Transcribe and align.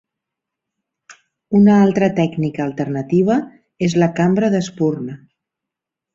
Una 1.59 1.75
altra 1.81 2.09
tècnica 2.21 2.65
alternativa 2.65 3.37
és 3.89 3.99
la 4.05 4.09
cambra 4.23 4.51
d'espurna. 4.57 5.21